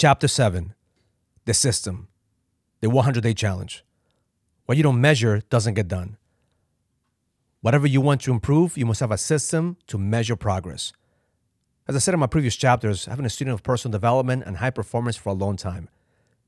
[0.00, 0.74] Chapter 7
[1.44, 2.06] The System,
[2.80, 3.84] the 100 Day Challenge.
[4.64, 6.18] What you don't measure doesn't get done.
[7.62, 10.92] Whatever you want to improve, you must have a system to measure progress.
[11.88, 14.58] As I said in my previous chapters, I've been a student of personal development and
[14.58, 15.88] high performance for a long time.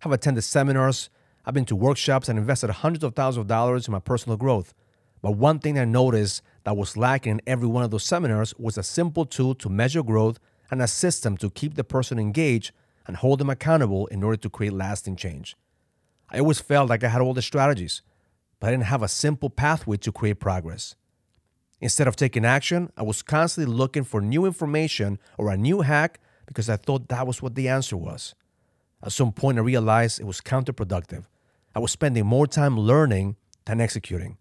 [0.05, 1.11] I've attended seminars,
[1.45, 4.75] I've been to workshops, and invested hundreds of thousands of dollars in my personal growth.
[5.23, 8.79] But one thing I noticed that was lacking in every one of those seminars was
[8.79, 10.39] a simple tool to measure growth
[10.71, 12.71] and a system to keep the person engaged
[13.11, 15.57] and hold them accountable in order to create lasting change.
[16.31, 18.03] I always felt like I had all the strategies,
[18.61, 20.95] but I didn't have a simple pathway to create progress.
[21.81, 26.21] Instead of taking action, I was constantly looking for new information or a new hack
[26.47, 28.37] because I thought that was what the answer was.
[29.03, 31.25] At some point, I realized it was counterproductive.
[31.75, 34.39] I was spending more time learning than executing.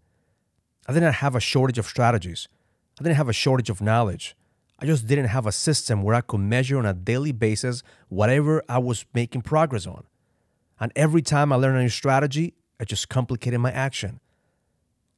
[0.86, 2.46] I didn't have a shortage of strategies.
[3.00, 4.36] I didn't have a shortage of knowledge.
[4.82, 8.62] I just didn't have a system where I could measure on a daily basis whatever
[8.66, 10.04] I was making progress on.
[10.80, 14.20] And every time I learned a new strategy, it just complicated my action.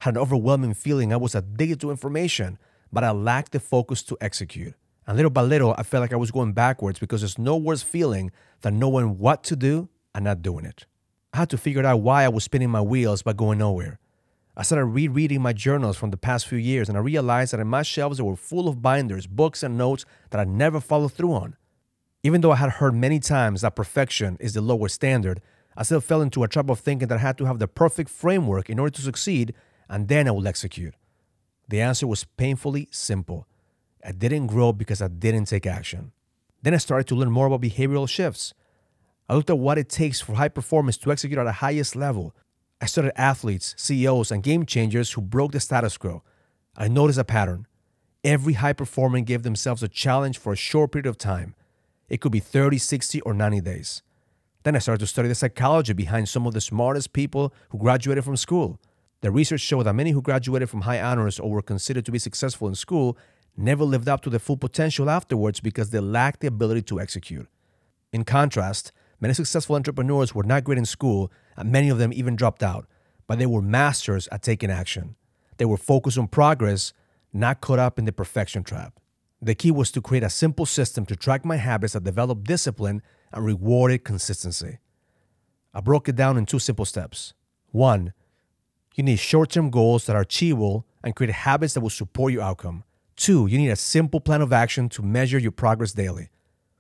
[0.01, 2.59] I Had an overwhelming feeling I was addicted to information,
[2.93, 4.75] but I lacked the focus to execute.
[5.07, 7.83] And little by little, I felt like I was going backwards because there's no worse
[7.83, 10.87] feeling than knowing what to do and not doing it.
[11.33, 14.01] I had to figure out why I was spinning my wheels but going nowhere.
[14.55, 17.69] I started rereading my journals from the past few years and I realized that in
[17.69, 21.33] my shelves they were full of binders, books, and notes that I never followed through
[21.33, 21.57] on.
[22.23, 25.41] Even though I had heard many times that perfection is the lower standard,
[25.75, 28.11] I still fell into a trap of thinking that I had to have the perfect
[28.11, 29.55] framework in order to succeed
[29.89, 30.95] and then I will execute.
[31.69, 33.47] The answer was painfully simple.
[34.05, 36.13] I didn't grow because I didn't take action.
[36.61, 38.53] Then I started to learn more about behavioral shifts.
[39.29, 42.35] I looked at what it takes for high performance to execute at the highest level.
[42.83, 46.25] I studied athletes, CEOs, and game changers who broke the status quo.
[46.77, 47.69] I noticed a pattern.
[48.25, 51.55] Every high performer gave themselves a challenge for a short period of time.
[52.09, 54.03] It could be 30, 60, or 90 days.
[54.65, 58.25] Then I started to study the psychology behind some of the smartest people who graduated
[58.25, 58.81] from school.
[59.21, 62.19] The research showed that many who graduated from high honors or were considered to be
[62.19, 63.17] successful in school
[63.57, 67.47] never lived up to their full potential afterwards because they lacked the ability to execute.
[68.13, 68.91] In contrast,
[69.23, 72.87] many successful entrepreneurs were not great in school, and many of them even dropped out,
[73.29, 75.15] but they were masters at taking action.
[75.57, 76.93] They were focused on progress,
[77.33, 78.99] not caught up in the perfection trap.
[79.41, 83.01] The key was to create a simple system to track my habits that developed discipline
[83.33, 84.79] and rewarded consistency.
[85.73, 87.33] I broke it down in two simple steps.
[87.71, 88.13] One,
[88.95, 92.43] you need short term goals that are achievable and create habits that will support your
[92.43, 92.85] outcome.
[93.17, 96.29] Two, you need a simple plan of action to measure your progress daily.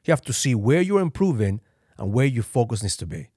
[0.05, 1.61] You have to see where you're improving
[1.99, 3.29] and where your focus needs to be.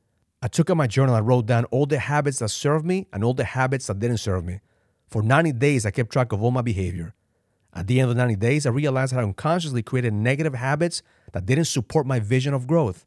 [0.41, 3.23] I took out my journal and wrote down all the habits that served me and
[3.23, 4.59] all the habits that didn't serve me.
[5.07, 7.13] For 90 days, I kept track of all my behavior.
[7.73, 11.01] At the end of the 90 days, I realized I unconsciously created negative habits
[11.33, 13.05] that didn't support my vision of growth.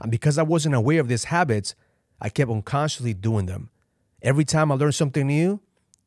[0.00, 1.74] And because I wasn't aware of these habits,
[2.20, 3.70] I kept unconsciously doing them.
[4.20, 5.60] Every time I learned something new,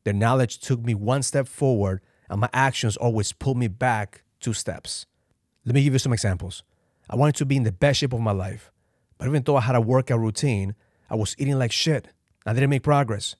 [0.04, 2.00] the knowledge took me one step forward,
[2.30, 5.06] and my actions always pulled me back two steps.
[5.64, 6.62] Let me give you some examples.
[7.10, 8.70] I wanted to be in the best shape of my life,
[9.16, 10.74] but even though I had a workout routine,
[11.10, 12.08] I was eating like shit.
[12.44, 13.36] I didn't make progress.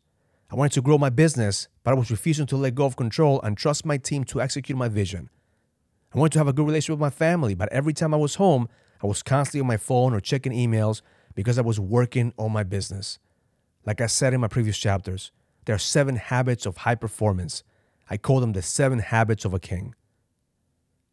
[0.51, 3.41] I wanted to grow my business, but I was refusing to let go of control
[3.43, 5.29] and trust my team to execute my vision.
[6.15, 8.37] I wanted to have a good relationship with my family, but every time I was
[8.37, 8.69] home,
[9.03, 11.03] I was constantly on my phone or checking emails
[11.35, 13.19] because I was working on my business.
[13.85, 15.31] Like I said in my previous chapters,
[15.67, 17.63] there are seven habits of high performance.
[18.09, 19.95] I call them the seven habits of a king.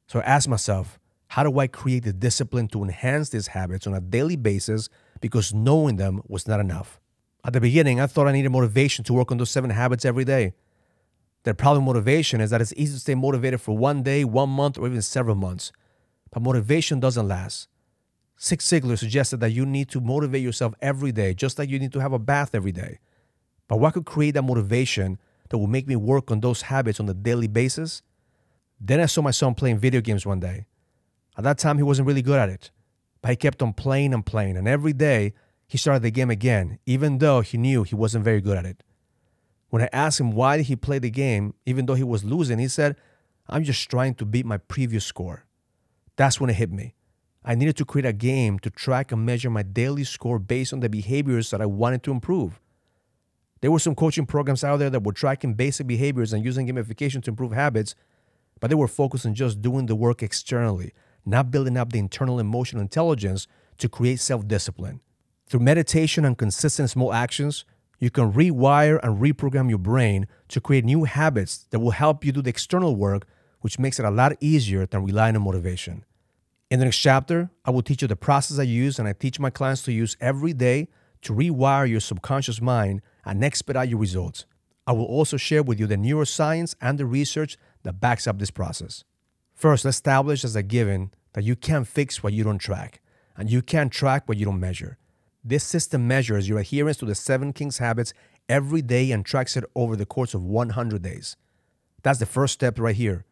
[0.08, 3.94] So I asked myself, how do I create the discipline to enhance these habits on
[3.94, 4.90] a daily basis
[5.22, 7.00] because knowing them was not enough?
[7.44, 10.26] At the beginning, I thought I needed motivation to work on those seven habits every
[10.26, 10.54] day.
[11.44, 14.50] The problem with motivation is that it's easy to stay motivated for one day, one
[14.50, 15.72] month, or even several months.
[16.32, 17.68] But motivation doesn't last.
[18.42, 21.94] Zig Ziglar suggested that you need to motivate yourself every day, just like you need
[21.94, 23.00] to have a bath every day.
[23.68, 25.20] But what could create that motivation
[25.50, 28.02] that would make me work on those habits on a daily basis?
[28.80, 30.66] Then I saw my son playing video games one day.
[31.38, 32.72] At that time, he wasn't really good at it,
[33.22, 35.34] but he kept on playing and playing, and every day
[35.68, 38.84] he started the game again, even though he knew he wasn't very good at it.
[39.70, 42.60] When I asked him why did he play the game, even though he was losing,
[42.60, 42.96] he said,
[43.48, 45.46] I'm just trying to beat my previous score.
[46.16, 46.96] That's when it hit me.
[47.44, 50.80] I needed to create a game to track and measure my daily score based on
[50.80, 52.60] the behaviors that I wanted to improve.
[53.62, 57.22] There were some coaching programs out there that were tracking basic behaviors and using gamification
[57.24, 57.96] to improve habits,
[58.60, 60.94] but they were focused on just doing the work externally,
[61.26, 65.02] not building up the internal emotional intelligence to create self discipline.
[65.48, 67.66] Through meditation and consistent small actions,
[68.00, 72.32] you can rewire and reprogram your brain to create new habits that will help you
[72.32, 73.26] do the external work,
[73.62, 76.04] which makes it a lot easier than relying on motivation.
[76.70, 79.40] In the next chapter, I will teach you the process I use and I teach
[79.40, 80.90] my clients to use every day
[81.22, 84.46] to rewire your subconscious mind and expedite your results.
[84.88, 88.52] I will also share with you the neuroscience and the research that backs up this
[88.52, 89.04] process.
[89.56, 93.02] First, establish as a given that you can't fix what you don't track,
[93.38, 94.98] and you can't track what you don't measure.
[95.44, 98.14] This system measures your adherence to the seven King's habits
[98.50, 101.38] every day and tracks it over the course of 100 days.
[102.04, 103.26] That's the first step right here.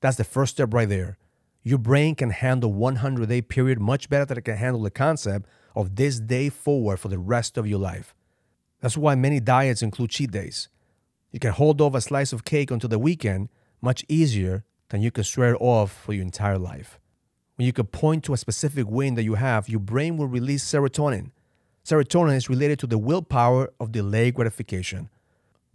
[0.00, 1.18] That's the first step right there.
[1.64, 5.46] Your brain can handle 100 day period much better than it can handle the concept
[5.74, 8.14] of this day forward for the rest of your life.
[8.80, 10.68] That's why many diets include cheat days.
[11.30, 13.48] You can hold off a slice of cake until the weekend
[13.80, 17.00] much easier than you can swear it off for your entire life.
[17.56, 20.62] When you can point to a specific win that you have, your brain will release
[20.62, 21.30] serotonin.
[21.82, 25.08] Serotonin is related to the willpower of delayed gratification.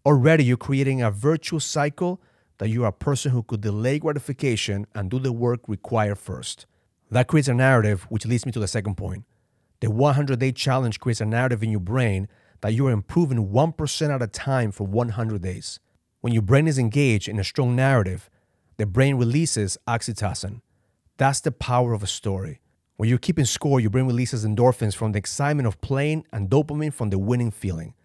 [0.05, 2.21] Already, you're creating a virtuous cycle
[2.59, 6.67] that you are a person who could delay gratification and do the work required first.
[7.09, 9.23] That creates a narrative, which leads me to the second point.
[9.79, 12.27] The 100 day challenge creates a narrative in your brain
[12.61, 15.79] that you are improving 1% at a time for 100 days.
[16.21, 18.29] When your brain is engaged in a strong narrative,
[18.77, 20.61] the brain releases oxytocin.
[21.17, 22.61] That's the power of a story.
[22.95, 26.93] When you're keeping score, your brain releases endorphins from the excitement of playing and dopamine
[26.93, 27.95] from the winning feeling.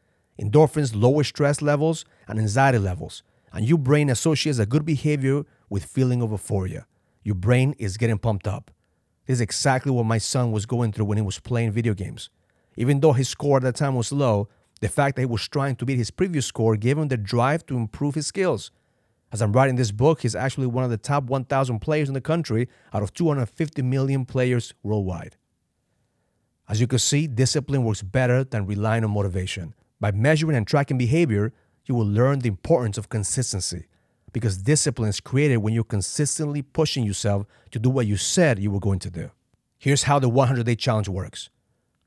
[0.41, 3.23] Endorphins lower stress levels and anxiety levels,
[3.53, 6.87] and your brain associates a good behavior with feeling of euphoria.
[7.23, 8.71] Your brain is getting pumped up.
[9.27, 12.31] This is exactly what my son was going through when he was playing video games.
[12.79, 14.49] Even though his score at that time was low,
[14.81, 17.67] the fact that he was trying to beat his previous score gave him the drive
[17.67, 18.71] to improve his skills.
[19.33, 22.21] As I'm writing this book, he's actually one of the top 1,000 players in the
[22.21, 25.37] country out of 250 million players worldwide.
[26.69, 29.75] As you can see, discipline works better than relying on motivation.
[29.99, 31.53] By measuring and tracking behavior,
[31.87, 33.87] you will learn the importance of consistency
[34.33, 38.71] because discipline is created when you're consistently pushing yourself to do what you said you
[38.71, 39.31] were going to do.
[39.79, 41.49] Here's how the 100 day challenge works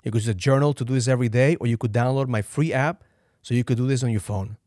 [0.03, 2.43] you could use a journal to do this every day, or you could download my
[2.43, 3.03] free app
[3.41, 4.57] so you could do this on your phone.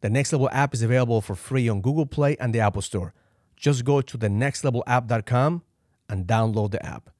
[0.00, 3.14] The Next Level app is available for free on Google Play and the Apple Store.
[3.56, 5.62] Just go to thenextlevelapp.com
[6.08, 7.10] and download the app.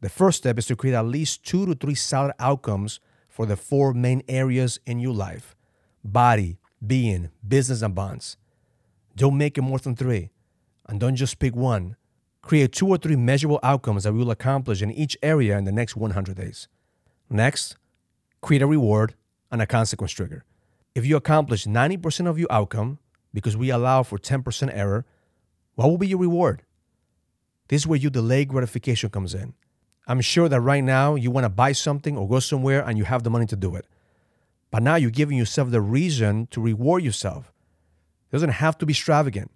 [0.00, 3.56] The first step is to create at least two to three solid outcomes for the
[3.56, 5.56] four main areas in your life
[6.04, 8.36] body, being, business, and bonds.
[9.16, 10.30] Don't make it more than three.
[10.86, 11.96] And don't just pick one.
[12.42, 15.72] Create two or three measurable outcomes that we will accomplish in each area in the
[15.72, 16.68] next 100 days.
[17.30, 17.76] Next,
[18.42, 19.14] create a reward
[19.50, 20.44] and a consequence trigger.
[20.94, 22.98] If you accomplish 90% of your outcome,
[23.32, 25.04] because we allow for 10% error,
[25.74, 26.62] what will be your reward?
[27.68, 29.54] This is where your delay gratification comes in.
[30.06, 33.04] I'm sure that right now you want to buy something or go somewhere and you
[33.04, 33.86] have the money to do it.
[34.70, 37.52] But now you're giving yourself the reason to reward yourself.
[38.30, 39.50] It doesn't have to be extravagant,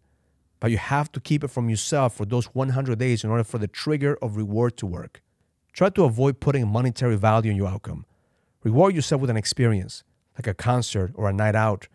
[0.58, 3.58] but you have to keep it from yourself for those 100 days in order for
[3.58, 5.22] the trigger of reward to work.
[5.72, 8.06] Try to avoid putting monetary value in your outcome.
[8.64, 10.02] Reward yourself with an experience,
[10.38, 11.88] like a concert or a night out.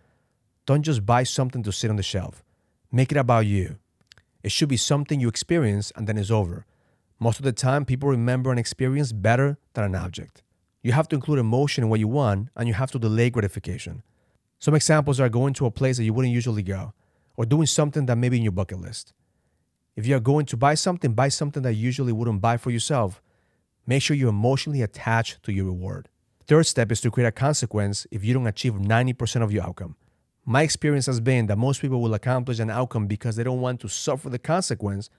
[0.66, 2.44] Don't just buy something to sit on the shelf.
[2.92, 3.78] Make it about you.
[4.44, 6.66] It should be something you experience and then it's over.
[7.20, 10.44] Most of the time, people remember an experience better than an object.
[10.82, 14.04] You have to include emotion in what you want, and you have to delay gratification.
[14.60, 16.92] Some examples are going to a place that you wouldn't usually go,
[17.38, 19.14] or doing something that may be in your bucket list.
[19.96, 22.72] If you are going to buy something, buy something that you usually wouldn't buy for
[22.72, 23.22] yourself.
[23.88, 26.10] Make sure you're emotionally attached to your reward.
[26.46, 29.96] Third step is to create a consequence if you don't achieve 90% of your outcome.
[30.46, 33.80] My experience has been that most people will accomplish an outcome because they don't want
[33.80, 35.10] to suffer the consequence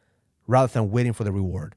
[0.47, 1.77] rather than waiting for the reward.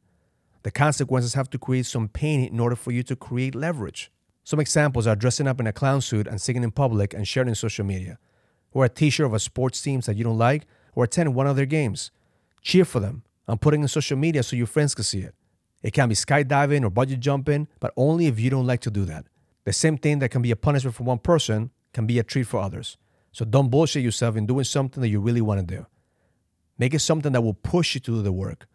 [0.63, 4.11] The consequences have to create some pain in order for you to create leverage.
[4.43, 7.47] Some examples are dressing up in a clown suit and singing in public and sharing
[7.47, 8.19] in social media,
[8.73, 11.47] or a t shirt of a sports team that you don't like, or attend one
[11.47, 12.11] of their games.
[12.61, 15.35] Cheer for them and put it in social media so your friends can see it.
[15.81, 19.05] It can be skydiving or bungee jumping, but only if you don't like to do
[19.05, 19.25] that.
[19.67, 22.47] The same thing that can be a punishment for one person can be a treat
[22.47, 22.95] for others.
[23.33, 25.85] So don't bullshit yourself in doing something that you really want to do.
[26.77, 28.65] Make it something that will push you to do the work.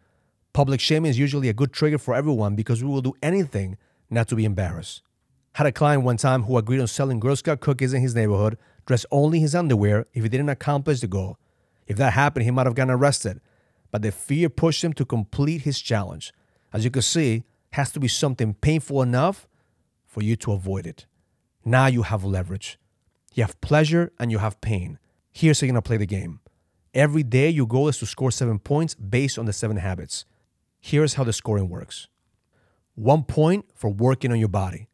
[0.53, 3.75] Public shaming is usually a good trigger for everyone because we will do anything
[4.11, 5.01] not to be embarrassed.
[5.53, 8.55] Had a client one time who agreed on selling Girl Scout cookies in his neighborhood,
[8.85, 11.39] dressed only his underwear if he didn't accomplish the goal.
[11.87, 13.41] If that happened, he might have gotten arrested.
[13.89, 16.31] But the fear pushed him to complete his challenge.
[16.71, 19.47] As you can see, has to be something painful enough
[20.13, 21.07] for you to avoid it.
[21.65, 22.77] Now you have leverage.
[23.33, 24.99] You have pleasure and you have pain.
[25.31, 26.39] Here's how you're gonna play the game.
[26.93, 30.25] Every day, your goal is to score seven points based on the seven habits.
[30.79, 32.07] Here's how the scoring works
[32.93, 34.87] one point for working on your body.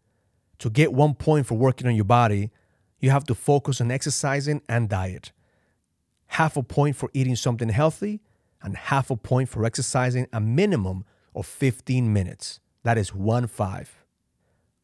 [0.59, 2.51] To get one point for working on your body,
[2.99, 5.33] you have to focus on exercising and diet.
[6.27, 8.21] Half a point for eating something healthy,
[8.61, 11.03] and half a point for exercising a minimum
[11.35, 12.59] of 15 minutes.
[12.83, 13.98] That is one five.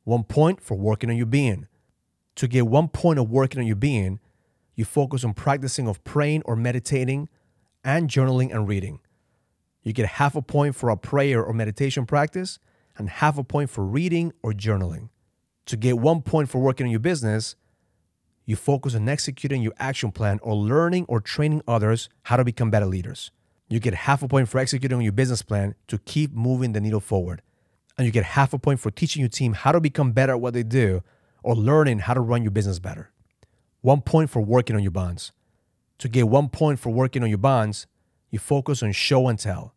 [0.06, 1.68] One point for working on your being.
[2.36, 4.20] To get one point of working on your being,
[4.76, 7.28] you focus on practicing of praying or meditating
[7.84, 9.00] and journaling and reading.
[9.82, 12.60] You get half a point for a prayer or meditation practice
[12.98, 15.10] and half a point for reading or journaling.
[15.68, 17.56] To get one point for working on your business,
[18.46, 22.70] you focus on executing your action plan or learning or training others how to become
[22.70, 23.32] better leaders.
[23.70, 26.82] You get half a point for executing on your business plan to keep moving the
[26.82, 27.42] needle forward.
[27.98, 30.42] And you get half a point for teaching your team how to become better at
[30.42, 31.02] what they do
[31.44, 33.12] or learning how to run your business better.
[33.82, 35.32] One point for working on your bonds.
[36.00, 37.88] To get one point for working on your bonds,
[38.32, 39.74] you focus on show and tell.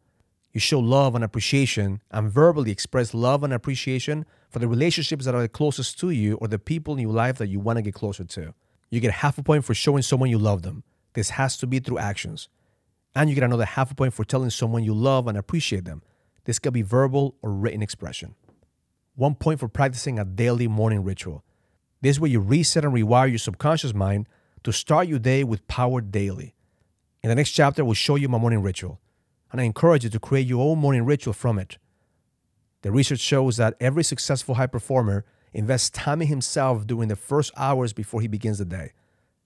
[0.53, 5.35] You show love and appreciation and verbally express love and appreciation for the relationships that
[5.35, 7.83] are the closest to you or the people in your life that you want to
[7.83, 8.55] get closer to.
[8.91, 10.83] You get half a point for showing someone you love them.
[11.13, 12.49] This has to be through actions.
[13.15, 16.03] And you get another half a point for telling someone you love and appreciate them.
[16.49, 18.35] This could be verbal or written expression.
[19.17, 21.45] One point for practicing a daily morning ritual.
[22.01, 24.27] This is where you reset and rewire your subconscious mind
[24.65, 26.55] to start your day with power daily.
[27.23, 28.99] In the next chapter, we'll show you my morning ritual,
[29.53, 31.77] and I encourage you to create your own morning ritual from it.
[32.81, 37.53] The research shows that every successful high performer invests time in himself during the first
[37.59, 38.93] hours before he begins the day.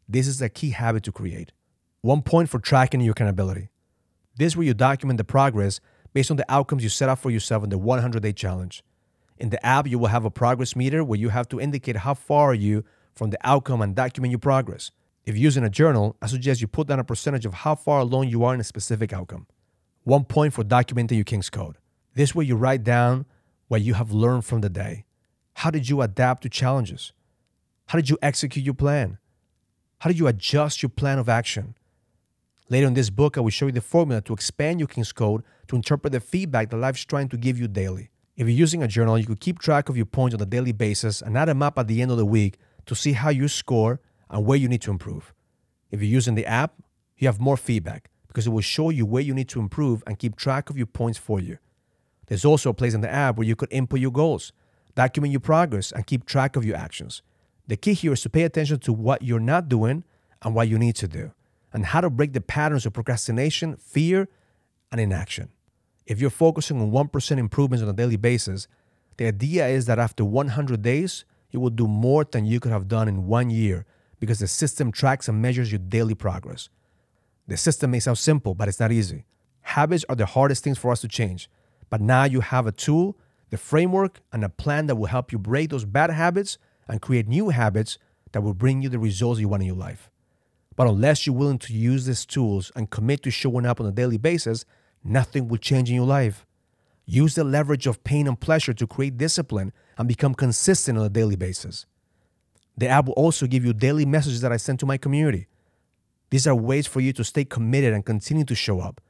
[0.08, 1.50] This is a key habit to create.
[2.00, 3.70] One point for tracking your accountability.
[4.36, 5.80] This is where you document the progress
[6.12, 8.82] based on the outcomes you set out for yourself in the 100 day challenge.
[9.38, 12.14] In the app, you will have a progress meter where you have to indicate how
[12.14, 14.90] far are you from the outcome and document your progress.
[15.24, 18.28] If using a journal, I suggest you put down a percentage of how far along
[18.28, 19.46] you are in a specific outcome.
[20.04, 21.76] One point for documenting your King's Code.
[22.14, 23.26] This way you write down
[23.68, 25.04] what you have learned from the day.
[25.54, 27.12] How did you adapt to challenges?
[27.86, 29.18] How did you execute your plan?
[30.00, 31.76] How did you adjust your plan of action?
[32.72, 35.42] Later in this book, I will show you the formula to expand your King's Code
[35.68, 38.08] to interpret the feedback that life's trying to give you daily.
[38.34, 40.72] If you're using a journal, you could keep track of your points on a daily
[40.72, 43.46] basis and add them up at the end of the week to see how you
[43.46, 44.00] score
[44.30, 45.34] and where you need to improve.
[45.90, 46.72] If you're using the app,
[47.18, 50.18] you have more feedback because it will show you where you need to improve and
[50.18, 51.58] keep track of your points for you.
[52.28, 54.54] There's also a place in the app where you could input your goals,
[54.94, 57.20] document your progress, and keep track of your actions.
[57.66, 60.04] The key here is to pay attention to what you're not doing
[60.40, 61.32] and what you need to do,
[61.72, 64.28] and how to break the patterns of procrastination, fear,
[64.90, 65.50] and inaction.
[66.06, 68.68] If you're focusing on 1% improvements on a daily basis,
[69.16, 72.88] the idea is that after 100 days, you will do more than you could have
[72.88, 73.86] done in one year
[74.20, 76.68] because the system tracks and measures your daily progress.
[77.46, 79.24] The system may sound simple, but it's not easy.
[79.62, 81.48] Habits are the hardest things for us to change
[81.92, 83.18] but now you have a tool,
[83.50, 86.56] the framework, and a plan that will help you break those bad habits
[86.88, 87.98] and create new habits
[88.32, 90.10] that will bring you the results you want in your life.
[90.76, 93.92] But unless you're willing to use these tools and commit to showing up on a
[93.92, 94.64] daily basis,
[95.04, 96.46] nothing will change in your life.
[97.04, 101.10] Use the leverage of pain and pleasure to create discipline and become consistent on a
[101.10, 101.86] daily basis.
[102.76, 105.46] The app will also give you daily messages that I send to my community.
[106.30, 109.00] These are ways for you to stay committed and continue to show up.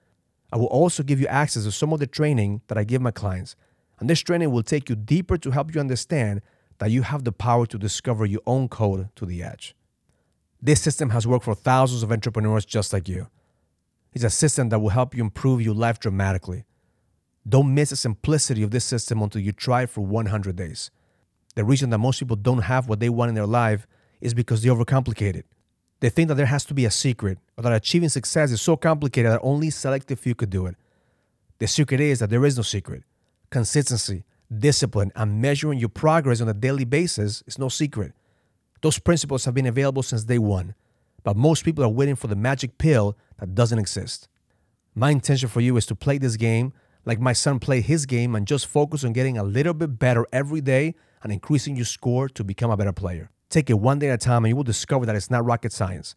[0.52, 3.12] I will also give you access to some of the training that I give my
[3.12, 3.54] clients.
[4.00, 6.42] And this training will take you deeper to help you understand
[6.78, 9.76] that you have the power to discover your own code to the edge.
[10.64, 13.26] This system has worked for thousands of entrepreneurs just like you.
[14.12, 16.64] It's a system that will help you improve your life dramatically.
[17.48, 20.92] Don't miss the simplicity of this system until you try it for 100 days.
[21.56, 23.88] The reason that most people don't have what they want in their life
[24.20, 25.46] is because they overcomplicate it.
[25.98, 28.76] They think that there has to be a secret or that achieving success is so
[28.76, 30.76] complicated that only selective few could do it.
[31.58, 33.02] The secret is that there is no secret.
[33.50, 34.24] Consistency,
[34.56, 38.12] discipline, and measuring your progress on a daily basis is no secret.
[38.82, 40.74] Those principles have been available since day one,
[41.22, 44.28] but most people are waiting for the magic pill that doesn't exist.
[44.94, 46.72] My intention for you is to play this game
[47.04, 50.26] like my son played his game and just focus on getting a little bit better
[50.32, 53.30] every day and increasing your score to become a better player.
[53.48, 55.72] Take it one day at a time and you will discover that it's not rocket
[55.72, 56.14] science.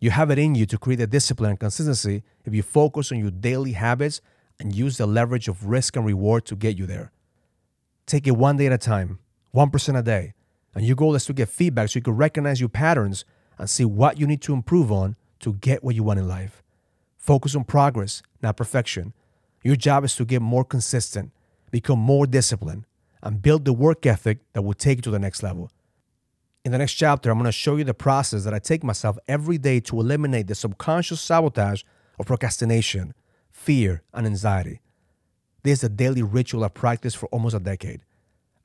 [0.00, 3.18] You have it in you to create a discipline and consistency if you focus on
[3.18, 4.20] your daily habits
[4.60, 7.12] and use the leverage of risk and reward to get you there.
[8.06, 9.18] Take it one day at a time,
[9.54, 10.34] 1% a day,
[10.74, 13.24] and your goal is to get feedback so you can recognize your patterns
[13.58, 16.62] and see what you need to improve on to get what you want in life.
[17.16, 19.12] Focus on progress, not perfection.
[19.62, 21.32] Your job is to get more consistent,
[21.70, 22.84] become more disciplined,
[23.22, 25.70] and build the work ethic that will take you to the next level.
[26.64, 29.18] In the next chapter, I'm going to show you the process that I take myself
[29.28, 31.82] every day to eliminate the subconscious sabotage
[32.18, 33.14] of procrastination,
[33.50, 34.80] fear, and anxiety.
[35.62, 38.00] This is a daily ritual I've practiced for almost a decade.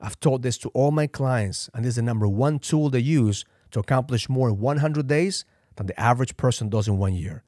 [0.00, 3.00] I've taught this to all my clients, and this is the number one tool they
[3.00, 5.44] use to accomplish more in 100 days
[5.76, 7.42] than the average person does in one year.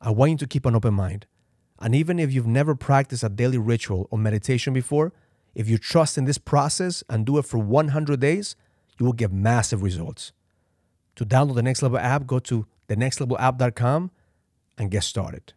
[0.00, 1.26] I want you to keep an open mind.
[1.78, 5.12] And even if you've never practiced a daily ritual or meditation before,
[5.54, 8.56] if you trust in this process and do it for 100 days,
[8.98, 10.32] you will get massive results.
[11.16, 14.10] To download the Next Level app, go to thenextlevelapp.com
[14.78, 15.54] and get started.